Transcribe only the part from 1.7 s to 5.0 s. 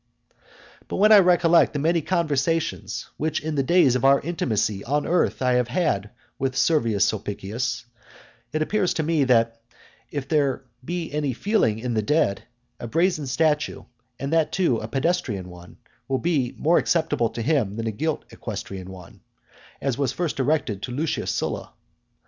the many conversations which in the days of our intimacy